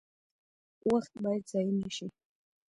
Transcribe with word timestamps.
وخت 0.89 1.13
باید 1.23 1.43
ضایع 1.51 1.73
نشي 1.81 2.07